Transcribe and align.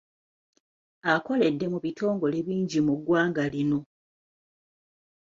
Akoledde 1.13 1.65
mu 1.73 1.79
bitongole 1.85 2.37
bingi 2.47 2.79
mu 2.87 2.93
ggwanga 2.99 3.43
lino. 3.53 3.79